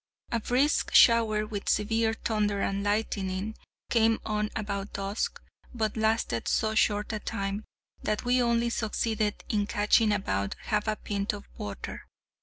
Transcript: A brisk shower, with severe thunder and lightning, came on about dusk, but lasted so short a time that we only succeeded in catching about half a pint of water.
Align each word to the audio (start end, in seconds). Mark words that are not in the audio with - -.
A 0.31 0.39
brisk 0.39 0.95
shower, 0.95 1.45
with 1.45 1.69
severe 1.69 2.15
thunder 2.15 2.59
and 2.59 2.83
lightning, 2.83 3.55
came 3.91 4.19
on 4.25 4.49
about 4.55 4.93
dusk, 4.93 5.39
but 5.75 5.95
lasted 5.95 6.47
so 6.47 6.73
short 6.73 7.13
a 7.13 7.19
time 7.19 7.65
that 8.01 8.25
we 8.25 8.41
only 8.41 8.71
succeeded 8.71 9.43
in 9.47 9.67
catching 9.67 10.11
about 10.11 10.55
half 10.63 10.87
a 10.87 10.95
pint 10.95 11.33
of 11.33 11.47
water. 11.55 12.07